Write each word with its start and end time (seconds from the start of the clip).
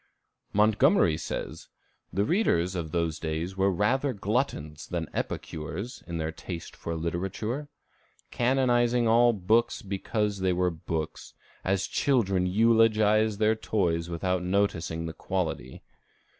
Montgomery 0.51 1.15
says, 1.15 1.67
"The 2.11 2.25
readers 2.25 2.73
of 2.73 2.91
those 2.91 3.19
days 3.19 3.55
were 3.55 3.69
rather 3.71 4.13
gluttons 4.13 4.87
than 4.87 5.07
epicures 5.13 6.01
in 6.07 6.17
their 6.17 6.31
taste 6.31 6.75
for 6.75 6.95
literature," 6.95 7.69
canonizing 8.31 9.07
all 9.07 9.31
books 9.31 9.83
because 9.83 10.39
they 10.39 10.53
were 10.53 10.71
books, 10.71 11.35
as 11.63 11.85
children 11.85 12.47
eulogize 12.47 13.37
their 13.37 13.53
toys 13.53 14.09
without 14.09 14.41
noticing 14.41 15.05
the 15.05 15.13
quality. 15.13 15.83